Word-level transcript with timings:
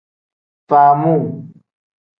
Faamuu. 0.67 1.23